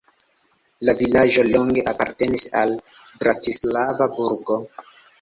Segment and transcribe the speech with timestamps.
[0.89, 2.75] La vilaĝo longe apartenis al
[3.23, 4.63] Bratislava burgo.